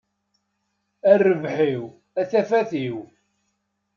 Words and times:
A 1.11 1.13
rrbeḥ-iw, 1.19 1.83
a 2.19 2.21
tafat-iw! 2.29 2.97